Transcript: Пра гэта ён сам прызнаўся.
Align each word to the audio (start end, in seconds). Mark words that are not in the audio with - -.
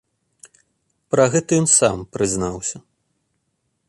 Пра 1.15 1.25
гэта 1.35 1.51
ён 1.63 1.67
сам 1.79 1.97
прызнаўся. 2.17 2.77